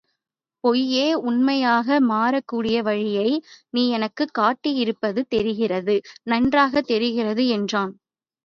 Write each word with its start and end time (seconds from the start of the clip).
பொய்யே 0.63 1.07
உண்மையாக 1.21 1.99
மாறக்கூடிய 2.07 2.77
வழியை 2.81 3.27
நீ 3.69 3.83
எனக்குக் 3.89 4.33
காட்டி 4.33 4.73
இருப்பது 4.75 5.23
தெரிகிறது 5.27 5.97
நன்றாகத் 6.23 6.87
தெரிகிறது 6.87 7.45
என்றான். 7.49 7.93